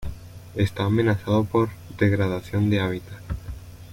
Está 0.55 0.85
amenazado 0.85 1.43
por 1.43 1.69
degradación 1.99 2.71
de 2.71 2.79
hábitat. 2.79 3.21